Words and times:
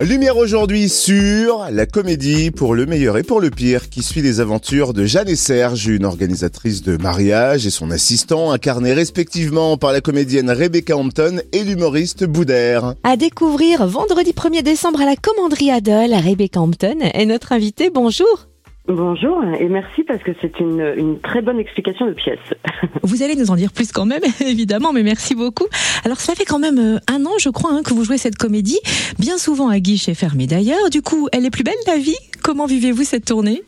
Lumière 0.00 0.36
aujourd'hui 0.36 0.90
sur 0.90 1.66
la 1.70 1.86
comédie 1.86 2.50
pour 2.50 2.74
le 2.74 2.84
meilleur 2.84 3.16
et 3.16 3.22
pour 3.22 3.40
le 3.40 3.50
pire 3.50 3.88
qui 3.88 4.02
suit 4.02 4.20
les 4.20 4.40
aventures 4.40 4.92
de 4.92 5.06
Jeanne 5.06 5.28
et 5.28 5.36
Serge, 5.36 5.86
une 5.86 6.04
organisatrice 6.04 6.82
de 6.82 6.98
mariage 6.98 7.66
et 7.66 7.70
son 7.70 7.90
assistant 7.90 8.52
incarné 8.52 8.92
respectivement 8.92 9.78
par 9.78 9.92
la 9.92 10.02
comédienne 10.02 10.50
Rebecca 10.50 10.96
Hampton 10.96 11.40
et 11.52 11.64
l'humoriste 11.64 12.24
Boudère. 12.24 12.94
À 13.04 13.16
découvrir 13.16 13.86
vendredi 13.86 14.32
1er 14.32 14.62
décembre 14.62 15.00
à 15.00 15.06
la 15.06 15.16
commanderie 15.16 15.70
Adol, 15.70 16.12
Rebecca 16.12 16.60
Hampton 16.60 16.98
est 17.00 17.26
notre 17.26 17.52
invitée. 17.52 17.88
Bonjour. 17.88 18.48
Bonjour 18.88 19.42
et 19.58 19.68
merci 19.68 20.04
parce 20.04 20.22
que 20.22 20.30
c'est 20.40 20.60
une, 20.60 20.94
une, 20.96 21.18
très 21.18 21.42
bonne 21.42 21.58
explication 21.58 22.06
de 22.06 22.12
pièce. 22.12 22.38
Vous 23.02 23.24
allez 23.24 23.34
nous 23.34 23.50
en 23.50 23.56
dire 23.56 23.72
plus 23.72 23.90
quand 23.90 24.06
même, 24.06 24.22
évidemment, 24.40 24.92
mais 24.92 25.02
merci 25.02 25.34
beaucoup. 25.34 25.66
Alors 26.04 26.18
ça 26.18 26.34
fait 26.36 26.44
quand 26.44 26.60
même 26.60 26.78
euh, 26.78 26.98
un 27.12 27.26
an, 27.26 27.32
je 27.40 27.48
crois, 27.48 27.72
hein, 27.72 27.82
que 27.84 27.92
vous 27.92 28.04
jouez 28.04 28.16
cette 28.16 28.36
comédie, 28.36 28.78
bien 29.18 29.38
souvent 29.38 29.68
à 29.70 29.80
guichet 29.80 30.14
fermé 30.14 30.46
d'ailleurs. 30.46 30.88
Du 30.90 31.02
coup, 31.02 31.28
elle 31.32 31.44
est 31.44 31.50
plus 31.50 31.64
belle 31.64 31.74
la 31.88 31.96
vie? 31.96 32.16
Comment 32.44 32.66
vivez-vous 32.66 33.02
cette 33.02 33.24
tournée? 33.24 33.62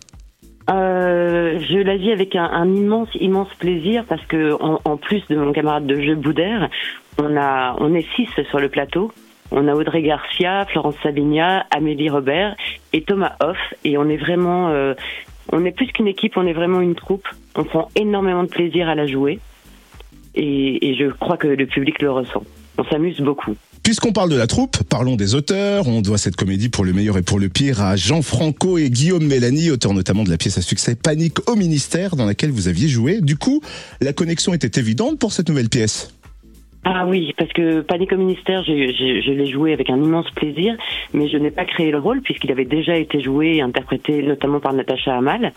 Euh, 0.71 1.59
je 1.69 1.79
la 1.79 1.97
vis 1.97 2.13
avec 2.13 2.37
un, 2.37 2.45
un, 2.45 2.73
immense, 2.77 3.09
immense 3.19 3.49
plaisir 3.59 4.05
parce 4.09 4.25
que 4.27 4.53
en, 4.63 4.81
en, 4.85 4.97
plus 4.99 5.23
de 5.29 5.37
mon 5.37 5.53
camarade 5.53 5.87
de 5.87 6.01
jeu 6.01 6.15
Boudère, 6.15 6.69
on 7.21 7.37
a, 7.37 7.75
on 7.81 7.93
est 7.93 8.07
six 8.15 8.29
sur 8.51 8.61
le 8.61 8.69
plateau. 8.69 9.11
On 9.51 9.67
a 9.69 9.75
Audrey 9.75 10.03
Garcia, 10.03 10.67
Florence 10.67 10.97
Sabigna, 11.03 11.67
Amélie 11.71 12.11
Robert 12.11 12.57
et 12.93 13.03
Thomas 13.03 13.35
Hoff. 13.41 13.57
Et 13.85 13.97
on 13.97 14.09
est 14.09 14.17
vraiment, 14.17 14.69
euh, 14.69 14.95
on 15.53 15.65
est 15.65 15.73
plus 15.73 15.87
qu'une 15.87 16.09
équipe, 16.09 16.37
on 16.37 16.47
est 16.47 16.53
vraiment 16.53 16.81
une 16.81 16.95
troupe. 16.95 17.27
On 17.55 17.65
prend 17.65 17.89
énormément 17.97 18.43
de 18.43 18.49
plaisir 18.49 18.89
à 18.89 18.95
la 18.95 19.07
jouer. 19.07 19.41
Et, 20.35 20.91
et 20.91 20.95
je 20.97 21.11
crois 21.11 21.37
que 21.37 21.49
le 21.49 21.67
public 21.67 22.01
le 22.03 22.11
ressent. 22.11 22.45
On 22.77 22.85
s'amuse 22.85 23.21
beaucoup. 23.21 23.57
Puisqu'on 23.89 24.13
parle 24.13 24.29
de 24.29 24.37
la 24.37 24.47
troupe, 24.47 24.83
parlons 24.85 25.17
des 25.17 25.35
auteurs. 25.35 25.89
On 25.89 26.03
doit 26.03 26.19
cette 26.19 26.37
comédie 26.37 26.69
pour 26.69 26.85
le 26.85 26.93
meilleur 26.93 27.17
et 27.17 27.23
pour 27.23 27.39
le 27.39 27.49
pire 27.49 27.81
à 27.81 27.97
Jean 27.97 28.21
Franco 28.21 28.77
et 28.77 28.91
Guillaume 28.91 29.25
Mélanie, 29.25 29.71
auteurs 29.71 29.95
notamment 29.95 30.25
de 30.25 30.31
la 30.31 30.37
pièce 30.37 30.59
à 30.59 30.61
succès 30.61 30.95
Panique 30.95 31.49
au 31.49 31.57
ministère, 31.57 32.15
dans 32.15 32.27
laquelle 32.27 32.51
vous 32.51 32.69
aviez 32.69 32.87
joué. 32.87 33.23
Du 33.23 33.39
coup, 33.39 33.63
la 34.03 34.13
connexion 34.13 34.53
était 34.53 34.79
évidente 34.79 35.19
pour 35.19 35.33
cette 35.33 35.49
nouvelle 35.49 35.71
pièce. 35.71 36.13
Ah 36.85 37.07
oui, 37.07 37.35
parce 37.37 37.53
que 37.53 37.81
Panique 37.81 38.13
au 38.13 38.17
ministère, 38.17 38.63
je, 38.65 39.31
l'ai 39.31 39.47
joué 39.47 39.73
avec 39.73 39.91
un 39.91 39.97
immense 39.97 40.31
plaisir, 40.31 40.77
mais 41.13 41.29
je 41.29 41.37
n'ai 41.37 41.51
pas 41.51 41.65
créé 41.65 41.91
le 41.91 41.99
rôle 41.99 42.23
puisqu'il 42.23 42.53
avait 42.53 42.65
déjà 42.65 42.97
été 42.97 43.21
joué 43.21 43.57
et 43.57 43.63
interprété 43.63 44.23
notamment 44.23 44.61
par 44.61 44.73
Natacha 44.73 45.17
Amal. 45.17 45.53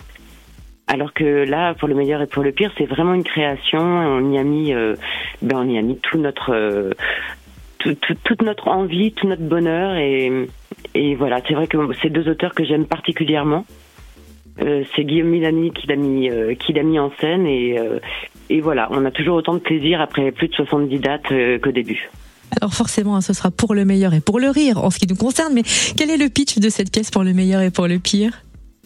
Alors 0.88 1.14
que 1.14 1.46
là, 1.46 1.74
pour 1.76 1.88
le 1.88 1.96
meilleur 1.96 2.22
et 2.22 2.28
pour 2.28 2.44
le 2.44 2.52
pire, 2.52 2.72
c'est 2.78 2.86
vraiment 2.86 3.14
une 3.14 3.24
création. 3.24 3.80
On 3.80 4.34
y 4.34 4.38
a 4.38 4.44
mis, 4.44 4.74
euh, 4.74 4.96
ben 5.42 5.58
on 5.58 5.70
y 5.70 5.78
a 5.78 5.82
mis 5.82 5.98
tout 5.98 6.18
notre, 6.18 6.54
euh, 6.54 6.92
tout, 7.78 7.96
tout, 7.96 8.16
toute 8.24 8.42
notre 8.42 8.68
envie, 8.68 9.14
tout 9.14 9.28
notre 9.28 9.44
bonheur 9.44 9.96
et, 9.96 10.48
et 10.96 11.16
voilà. 11.16 11.40
C'est 11.48 11.54
vrai 11.54 11.68
que 11.68 11.78
c'est 12.02 12.10
deux 12.10 12.28
auteurs 12.28 12.54
que 12.54 12.66
j'aime 12.66 12.88
particulièrement. 12.88 13.64
Euh, 14.62 14.84
c'est 14.96 15.06
Guillaume 15.06 15.30
Milani 15.30 15.72
qui 15.72 15.88
l'a 15.88 15.96
mis, 15.96 16.30
qui 16.60 16.74
l'a 16.74 16.84
mis 16.84 17.00
en 17.00 17.12
scène 17.22 17.46
et, 17.46 17.78
et 18.52 18.62
voilà, 18.62 18.88
on 18.92 19.06
a 19.06 19.12
toujours 19.12 19.38
autant 19.38 19.54
de 19.54 19.60
plaisir 19.60 20.02
après 20.02 20.32
plus 20.32 20.50
de 20.50 20.54
70 20.54 21.00
dates 21.00 21.34
qu'au 21.62 21.72
début. 21.72 22.10
Alors 22.60 22.74
forcément, 22.74 23.22
ce 23.22 23.34
sera 23.34 23.50
pour 23.50 23.74
le 23.74 23.86
meilleur 23.86 24.14
et 24.14 24.20
pour 24.20 24.40
le 24.40 24.50
rire 24.50 24.84
en 24.84 24.90
ce 24.90 25.00
qui 25.00 25.08
nous 25.08 25.16
concerne, 25.16 25.54
mais 25.54 25.64
quel 25.98 26.10
est 26.10 26.18
le 26.18 26.28
pitch 26.28 26.60
de 26.60 26.70
cette 26.70 26.92
pièce 26.92 27.10
pour 27.10 27.24
le 27.24 27.34
meilleur 27.34 27.62
et 27.62 27.72
pour 27.72 27.88
le 27.88 27.98
pire? 27.98 28.42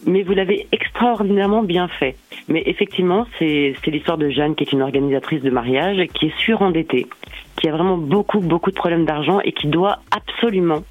Mais 0.06 0.22
vous 0.22 0.34
l'avez 0.34 0.68
extraordinairement 0.70 1.64
bien 1.64 1.88
fait. 1.88 2.14
Mais 2.46 2.62
effectivement, 2.66 3.26
c'est 3.40 3.74
l'histoire 3.88 4.18
de 4.18 4.30
Jeanne, 4.30 4.54
qui 4.54 4.62
est 4.62 4.72
une 4.72 4.82
organisatrice 4.82 5.42
de 5.42 5.50
mariage, 5.50 5.96
qui 6.14 6.26
est 6.26 6.38
surendettée, 6.38 7.08
qui 7.56 7.68
a 7.68 7.72
vraiment 7.72 7.96
beaucoup, 7.96 8.38
beaucoup 8.38 8.70
de 8.70 8.76
problèmes 8.76 9.04
d'argent 9.04 9.40
et 9.40 9.50
qui 9.50 9.66
doit 9.66 9.98
absolument 10.12 10.84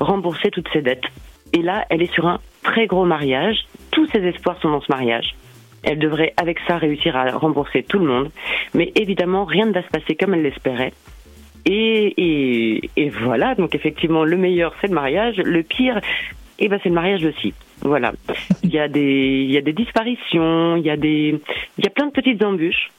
rembourser 0.00 0.50
toutes 0.50 0.68
ses 0.72 0.80
dettes. 0.80 1.04
Et 1.52 1.60
là, 1.60 1.84
elle 1.90 2.00
est 2.00 2.12
sur 2.14 2.26
un 2.26 2.40
très 2.62 2.86
gros 2.86 3.04
mariage. 3.04 3.58
Tous 3.90 4.06
ses 4.06 4.20
espoirs 4.20 4.58
sont 4.62 4.70
dans 4.70 4.80
ce 4.80 4.90
mariage. 4.90 5.34
Elle 5.82 5.98
devrait, 5.98 6.32
avec 6.36 6.58
ça, 6.66 6.76
réussir 6.76 7.16
à 7.16 7.30
rembourser 7.32 7.82
tout 7.82 7.98
le 7.98 8.06
monde. 8.06 8.30
Mais 8.74 8.92
évidemment, 8.94 9.44
rien 9.44 9.66
ne 9.66 9.72
va 9.72 9.82
se 9.82 9.88
passer 9.88 10.14
comme 10.14 10.34
elle 10.34 10.42
l'espérait. 10.42 10.92
Et, 11.64 12.88
voilà, 13.20 13.54
donc 13.54 13.74
effectivement, 13.74 14.24
le 14.24 14.36
meilleur, 14.36 14.74
c'est 14.80 14.88
le 14.88 14.94
mariage. 14.94 15.36
Le 15.36 15.62
pire, 15.62 16.00
eh 16.58 16.68
ben, 16.68 16.78
c'est 16.82 16.88
le 16.88 16.94
mariage 16.94 17.24
aussi. 17.24 17.54
Voilà. 17.82 18.12
Il 18.62 18.70
y 18.70 18.78
a 18.78 18.88
des, 18.88 19.44
y 19.48 19.56
a 19.56 19.60
des 19.60 19.72
disparitions, 19.72 20.76
il 20.76 20.84
y 20.84 20.90
a 20.90 20.96
des, 20.96 21.40
il 21.78 21.84
y 21.84 21.86
a 21.86 21.90
plein 21.90 22.06
de 22.06 22.12
petites 22.12 22.42
embûches. 22.44 22.90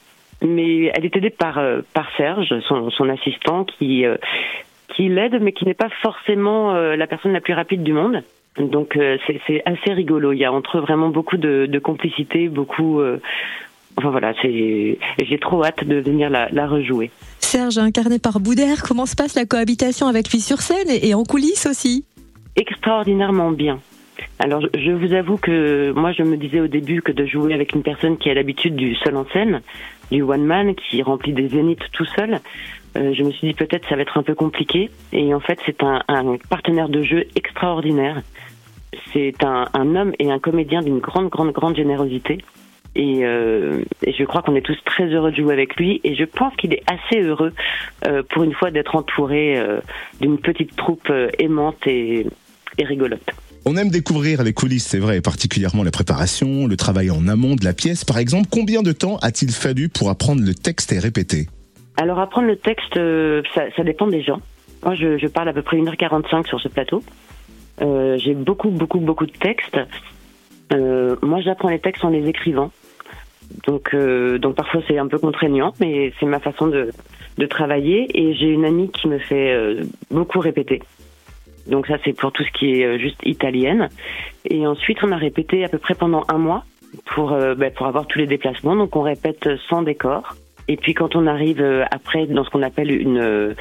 Mais 0.42 0.92
elle 0.94 1.06
est 1.06 1.16
aidée 1.16 1.30
par, 1.30 1.60
par 1.94 2.08
Serge, 2.16 2.52
son, 2.68 2.90
son 2.90 3.08
assistant, 3.08 3.64
qui, 3.64 4.04
qui 4.88 5.08
l'aide, 5.08 5.40
mais 5.40 5.52
qui 5.52 5.64
n'est 5.64 5.74
pas 5.74 5.88
forcément 6.02 6.74
la 6.74 7.06
personne 7.06 7.32
la 7.32 7.40
plus 7.40 7.54
rapide 7.54 7.82
du 7.82 7.92
monde. 7.92 8.22
Donc 8.58 8.96
euh, 8.96 9.16
c'est 9.46 9.62
assez 9.64 9.92
rigolo. 9.92 10.32
Il 10.32 10.38
y 10.38 10.44
a 10.44 10.52
entre 10.52 10.78
eux 10.78 10.80
vraiment 10.80 11.08
beaucoup 11.08 11.36
de, 11.36 11.66
de 11.66 11.78
complicité, 11.78 12.48
beaucoup. 12.48 13.00
Euh, 13.00 13.20
enfin 13.96 14.10
voilà, 14.10 14.32
c'est. 14.40 14.98
J'ai 15.22 15.38
trop 15.38 15.64
hâte 15.64 15.84
de 15.84 15.96
venir 15.96 16.30
la, 16.30 16.48
la, 16.50 16.66
rejouer. 16.66 17.10
Serge, 17.40 17.78
incarné 17.78 18.18
par 18.18 18.40
Boudère, 18.40 18.82
comment 18.82 19.06
se 19.06 19.16
passe 19.16 19.34
la 19.34 19.44
cohabitation 19.44 20.06
avec 20.06 20.30
lui 20.30 20.40
sur 20.40 20.60
scène 20.60 20.88
et, 20.88 21.08
et 21.08 21.14
en 21.14 21.24
coulisses 21.24 21.66
aussi? 21.66 22.04
Extraordinairement 22.56 23.50
bien. 23.50 23.80
Alors 24.38 24.62
je 24.74 24.90
vous 24.92 25.12
avoue 25.12 25.36
que 25.36 25.92
moi 25.92 26.12
je 26.12 26.22
me 26.22 26.36
disais 26.36 26.60
au 26.60 26.68
début 26.68 27.02
que 27.02 27.10
de 27.10 27.26
jouer 27.26 27.54
avec 27.54 27.74
une 27.74 27.82
personne 27.82 28.16
qui 28.16 28.30
a 28.30 28.34
l'habitude 28.34 28.76
du 28.76 28.94
seul 28.96 29.16
en 29.16 29.26
scène, 29.32 29.62
du 30.12 30.22
one 30.22 30.44
man 30.44 30.74
qui 30.76 31.02
remplit 31.02 31.32
des 31.32 31.48
zéniths 31.48 31.90
tout 31.92 32.04
seul, 32.04 32.40
euh, 32.96 33.12
je 33.12 33.22
me 33.22 33.32
suis 33.32 33.48
dit 33.48 33.54
peut-être 33.54 33.88
ça 33.88 33.96
va 33.96 34.02
être 34.02 34.18
un 34.18 34.22
peu 34.22 34.34
compliqué. 34.34 34.90
Et 35.12 35.34
en 35.34 35.40
fait 35.40 35.58
c'est 35.66 35.82
un, 35.82 36.00
partenaire 36.48 36.88
de 36.88 37.02
jeu 37.02 37.24
extraordinaire. 37.36 38.22
C'est 39.12 39.44
un, 39.44 39.96
homme 39.96 40.12
et 40.18 40.30
un 40.30 40.38
comédien 40.38 40.80
d'une 40.82 40.98
grande 40.98 41.28
grande 41.28 41.52
grande 41.52 41.76
générosité. 41.76 42.38
Et, 42.96 43.24
euh, 43.24 43.82
et 44.04 44.12
je 44.12 44.22
crois 44.24 44.42
qu'on 44.42 44.54
est 44.54 44.64
tous 44.64 44.78
très 44.84 45.06
heureux 45.06 45.32
de 45.32 45.36
jouer 45.36 45.52
avec 45.52 45.74
lui. 45.76 46.00
Et 46.04 46.14
je 46.14 46.24
pense 46.24 46.54
qu'il 46.56 46.72
est 46.72 46.82
assez 46.86 47.20
heureux 47.20 47.52
euh, 48.06 48.22
pour 48.30 48.44
une 48.44 48.52
fois 48.52 48.70
d'être 48.70 48.94
entouré 48.94 49.60
d'une 50.20 50.38
petite 50.38 50.76
troupe 50.76 51.12
aimante 51.38 51.86
et, 51.86 52.26
et 52.78 52.84
rigolote. 52.84 53.30
On 53.66 53.76
aime 53.76 53.88
découvrir 53.88 54.42
les 54.44 54.52
coulisses, 54.52 54.86
c'est 54.86 54.98
vrai, 54.98 55.22
particulièrement 55.22 55.82
la 55.82 55.90
préparation, 55.90 56.66
le 56.66 56.76
travail 56.76 57.10
en 57.10 57.26
amont 57.26 57.56
de 57.56 57.64
la 57.64 57.72
pièce. 57.72 58.04
Par 58.04 58.18
exemple, 58.18 58.48
combien 58.50 58.82
de 58.82 58.92
temps 58.92 59.16
a-t-il 59.22 59.50
fallu 59.50 59.88
pour 59.88 60.10
apprendre 60.10 60.42
le 60.42 60.54
texte 60.54 60.92
et 60.92 60.98
répéter? 60.98 61.48
Alors 61.96 62.18
apprendre 62.18 62.48
le 62.48 62.56
texte, 62.56 62.96
euh, 62.96 63.42
ça, 63.54 63.62
ça, 63.76 63.84
dépend 63.84 64.06
des 64.06 64.22
gens. 64.22 64.40
Moi, 64.84 64.94
je, 64.94 65.16
je, 65.16 65.26
parle 65.26 65.48
à 65.48 65.52
peu 65.52 65.62
près 65.62 65.76
1h45 65.76 66.46
sur 66.46 66.60
ce 66.60 66.68
plateau. 66.68 67.02
Euh, 67.80 68.18
J'ai 68.18 68.34
beaucoup, 68.34 68.70
beaucoup, 68.70 68.98
beaucoup 68.98 69.26
de 69.26 69.32
textes. 69.32 69.78
Euh, 70.72 71.16
moi, 71.22 71.40
j'apprends 71.40 71.68
les 71.68 71.78
textes 71.78 72.04
en 72.04 72.10
les 72.10 72.28
écrivant. 72.28 72.70
Donc, 73.66 73.94
euh, 73.94 74.38
donc 74.38 74.56
parfois 74.56 74.80
c'est 74.88 74.98
un 74.98 75.06
peu 75.06 75.18
contraignant, 75.18 75.74
mais 75.78 76.12
c'est 76.18 76.26
ma 76.26 76.40
façon 76.40 76.66
de, 76.66 76.90
de 77.38 77.46
travailler. 77.46 78.06
Et 78.14 78.34
j'ai 78.34 78.48
une 78.48 78.64
amie 78.64 78.90
qui 78.90 79.06
me 79.06 79.18
fait 79.18 79.52
euh, 79.52 79.82
beaucoup 80.10 80.40
répéter. 80.40 80.82
Donc 81.66 81.86
ça, 81.86 81.96
c'est 82.04 82.12
pour 82.12 82.32
tout 82.32 82.42
ce 82.42 82.50
qui 82.50 82.80
est 82.80 82.98
juste 82.98 83.20
italienne. 83.24 83.88
Et 84.44 84.66
ensuite, 84.66 84.98
on 85.02 85.12
a 85.12 85.16
répété 85.16 85.64
à 85.64 85.68
peu 85.68 85.78
près 85.78 85.94
pendant 85.94 86.24
un 86.28 86.38
mois 86.38 86.64
pour, 87.14 87.32
euh, 87.32 87.54
bah, 87.54 87.70
pour 87.70 87.86
avoir 87.86 88.06
tous 88.06 88.18
les 88.18 88.26
déplacements. 88.26 88.76
Donc 88.76 88.96
on 88.96 89.02
répète 89.02 89.48
sans 89.68 89.82
décor. 89.82 90.34
Et 90.68 90.76
puis 90.76 90.94
quand 90.94 91.16
on 91.16 91.26
arrive 91.26 91.62
après 91.90 92.26
dans 92.26 92.44
ce 92.44 92.50
qu'on 92.50 92.62
appelle 92.62 92.90
une 92.90 93.54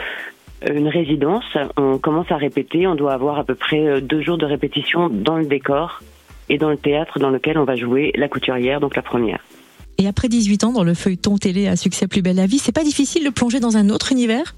une 0.65 0.87
résidence, 0.87 1.43
on 1.75 1.97
commence 1.97 2.31
à 2.31 2.37
répéter. 2.37 2.87
On 2.87 2.95
doit 2.95 3.13
avoir 3.13 3.37
à 3.37 3.43
peu 3.43 3.55
près 3.55 3.99
deux 4.01 4.21
jours 4.21 4.37
de 4.37 4.45
répétition 4.45 5.09
dans 5.09 5.37
le 5.37 5.45
décor 5.45 6.01
et 6.49 6.57
dans 6.57 6.69
le 6.69 6.77
théâtre 6.77 7.19
dans 7.19 7.29
lequel 7.29 7.57
on 7.57 7.65
va 7.65 7.75
jouer 7.75 8.11
la 8.15 8.27
couturière, 8.27 8.79
donc 8.79 8.95
la 8.95 9.01
première. 9.01 9.39
Et 9.97 10.07
après 10.07 10.27
18 10.27 10.63
ans 10.63 10.71
dans 10.71 10.83
le 10.83 10.93
feuilleton 10.93 11.37
télé 11.37 11.67
à 11.67 11.75
succès 11.75 12.07
Plus 12.07 12.21
belle 12.21 12.37
la 12.37 12.45
vie, 12.45 12.57
c'est 12.57 12.75
pas 12.75 12.83
difficile 12.83 13.23
de 13.25 13.29
plonger 13.29 13.59
dans 13.59 13.77
un 13.77 13.89
autre 13.89 14.11
univers? 14.11 14.55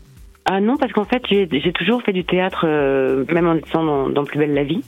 Ah 0.47 0.61
non, 0.61 0.77
parce 0.77 0.93
qu'en 0.93 1.05
fait, 1.05 1.23
j'ai 1.27 1.73
toujours 1.73 2.03
fait 2.03 2.13
du 2.13 2.23
théâtre, 2.23 2.65
euh, 2.67 3.25
même 3.33 3.47
en 3.47 3.55
étant 3.55 3.83
dans, 3.83 4.09
dans, 4.09 4.23
Plus 4.23 4.37
belle 4.37 4.53
la 4.53 4.63
vie. 4.63 4.81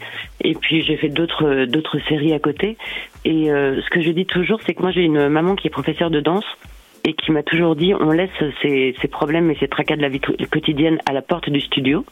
Et 0.44 0.54
puis 0.54 0.84
j'ai 0.84 0.98
fait 0.98 1.10
d'autres 1.10 1.66
d'autres 1.66 1.98
séries 2.08 2.34
à 2.34 2.40
côté. 2.40 2.78
Et 3.26 3.52
euh, 3.52 3.82
ce 3.82 3.90
que 3.90 4.02
je 4.02 4.12
dis 4.12 4.28
toujours, 4.28 4.60
c'est 4.66 4.76
que 4.76 4.84
moi 4.84 4.92
j'ai 4.92 5.02
une 5.02 5.30
maman 5.30 5.56
qui 5.56 5.68
est 5.68 5.72
professeure 5.72 6.12
de 6.12 6.20
danse 6.20 6.46
et 7.08 7.14
qui 7.14 7.32
m'a 7.32 7.42
toujours 7.42 7.76
dit 7.76 7.94
on 7.96 8.12
laisse 8.12 8.30
ces, 8.62 8.94
ces 9.02 9.08
problèmes 9.08 9.50
et 9.50 9.58
ces 9.60 9.70
tracas 9.70 9.96
de 9.96 10.02
la 10.02 10.10
vie 10.10 10.20
quotidienne 10.20 11.00
à 11.06 11.14
la 11.14 11.22
porte 11.22 11.50
du 11.50 11.62
studio 11.62 12.06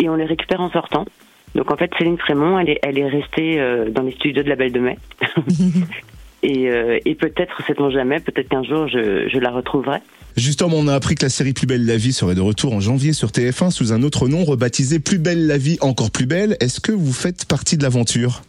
et 0.00 0.08
on 0.08 0.16
les 0.16 0.24
récupère 0.24 0.60
en 0.60 0.70
sortant. 0.70 1.06
Donc 1.54 1.70
en 1.70 1.76
fait, 1.76 1.88
Céline 1.96 2.18
Frémont, 2.18 2.58
elle 2.58 2.70
est, 2.70 2.80
elle 2.82 2.98
est 2.98 3.08
restée 3.08 3.60
euh, 3.60 3.88
dans 3.90 4.02
les 4.02 4.10
studios 4.10 4.42
de 4.42 4.48
la 4.48 4.56
Belle 4.56 4.72
de 4.72 4.80
Mai. 4.80 4.98
et, 6.42 6.68
euh, 6.68 6.98
et 7.04 7.14
peut-être, 7.14 7.64
sait-on 7.64 7.90
jamais, 7.90 8.18
peut-être 8.18 8.48
qu'un 8.48 8.64
jour 8.64 8.88
je, 8.88 9.28
je, 9.32 9.38
la 9.38 9.52
retrouverai. 9.52 9.98
Justement, 10.36 10.78
on 10.78 10.88
a 10.88 10.94
appris 10.94 11.14
que 11.14 11.24
la 11.24 11.28
série 11.28 11.52
Plus 11.52 11.68
belle 11.68 11.86
la 11.86 11.96
vie 11.96 12.12
serait 12.12 12.34
de 12.34 12.40
retour 12.40 12.74
en 12.74 12.80
janvier 12.80 13.12
sur 13.12 13.28
TF1 13.28 13.70
sous 13.70 13.92
un 13.92 14.02
autre 14.02 14.26
nom, 14.26 14.44
rebaptisé 14.44 14.98
Plus 14.98 15.18
belle 15.18 15.46
la 15.46 15.58
vie, 15.58 15.78
encore 15.80 16.10
plus 16.10 16.26
belle. 16.26 16.56
Est-ce 16.58 16.80
que 16.80 16.90
vous 16.90 17.12
faites 17.12 17.46
partie 17.46 17.78
de 17.78 17.84
l'aventure? 17.84 18.42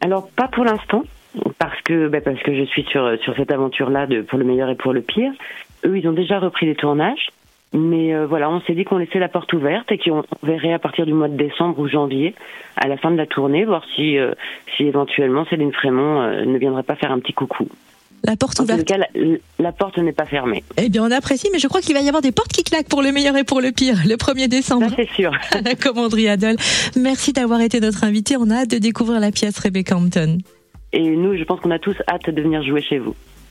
Alors 0.00 0.28
pas 0.28 0.46
pour 0.46 0.64
l'instant, 0.64 1.02
parce 1.58 1.80
que 1.82 2.08
bah, 2.08 2.20
parce 2.20 2.42
que 2.42 2.54
je 2.54 2.64
suis 2.64 2.84
sur 2.84 3.18
sur 3.22 3.34
cette 3.36 3.50
aventure-là 3.50 4.06
de 4.06 4.22
pour 4.22 4.38
le 4.38 4.44
meilleur 4.44 4.70
et 4.70 4.76
pour 4.76 4.92
le 4.92 5.02
pire. 5.02 5.32
Eux, 5.84 5.98
ils 5.98 6.08
ont 6.08 6.12
déjà 6.12 6.38
repris 6.38 6.66
les 6.66 6.74
tournages. 6.74 7.28
Mais 7.72 8.14
euh, 8.14 8.26
voilà, 8.26 8.48
on 8.48 8.60
s'est 8.62 8.74
dit 8.74 8.84
qu'on 8.84 8.96
laissait 8.96 9.18
la 9.18 9.28
porte 9.28 9.52
ouverte 9.52 9.90
et 9.90 9.98
qu'on 9.98 10.22
verrait 10.42 10.72
à 10.72 10.78
partir 10.78 11.04
du 11.04 11.12
mois 11.12 11.28
de 11.28 11.36
décembre 11.36 11.78
ou 11.80 11.88
janvier, 11.88 12.34
à 12.76 12.86
la 12.86 12.96
fin 12.96 13.10
de 13.10 13.16
la 13.16 13.26
tournée, 13.26 13.64
voir 13.64 13.84
si, 13.94 14.16
euh, 14.16 14.32
si 14.76 14.84
éventuellement 14.84 15.44
Céline 15.46 15.72
Frémont 15.72 16.22
euh, 16.22 16.44
ne 16.44 16.58
viendrait 16.58 16.84
pas 16.84 16.94
faire 16.94 17.10
un 17.10 17.18
petit 17.18 17.32
coucou. 17.32 17.68
La 18.24 18.36
porte 18.36 18.60
En 18.60 18.64
tout 18.64 18.72
ouverte. 18.72 18.86
cas, 18.86 18.96
la, 18.96 19.06
la 19.58 19.72
porte 19.72 19.98
n'est 19.98 20.12
pas 20.12 20.24
fermée. 20.24 20.64
Eh 20.78 20.88
bien, 20.88 21.04
on 21.04 21.10
apprécie, 21.10 21.48
mais 21.52 21.58
je 21.58 21.66
crois 21.68 21.80
qu'il 21.80 21.94
va 21.94 22.00
y 22.00 22.08
avoir 22.08 22.22
des 22.22 22.32
portes 22.32 22.52
qui 22.52 22.62
claquent 22.62 22.88
pour 22.88 23.02
le 23.02 23.12
meilleur 23.12 23.36
et 23.36 23.44
pour 23.44 23.60
le 23.60 23.72
pire, 23.72 23.98
le 24.06 24.14
1er 24.14 24.48
décembre. 24.48 24.88
Ça, 24.88 24.96
c'est 24.96 25.10
sûr. 25.10 25.32
commanderie 25.82 26.28
Adol. 26.28 26.56
Merci 26.96 27.32
d'avoir 27.32 27.60
été 27.60 27.80
notre 27.80 28.04
invité. 28.04 28.36
On 28.38 28.48
a 28.50 28.62
hâte 28.62 28.70
de 28.70 28.78
découvrir 28.78 29.20
la 29.20 29.32
pièce 29.32 29.58
Rebecca 29.58 29.96
Hampton. 29.96 30.38
Et 30.96 31.14
nous, 31.14 31.36
je 31.36 31.44
pense 31.44 31.60
qu'on 31.60 31.70
a 31.72 31.78
tous 31.78 31.94
hâte 32.08 32.30
de 32.30 32.40
venir 32.40 32.62
jouer 32.62 32.80
chez 32.80 32.98
vous. 32.98 33.14